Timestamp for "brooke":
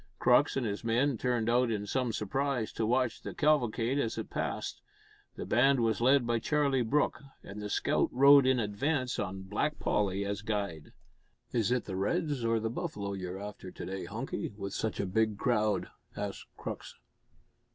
6.81-7.21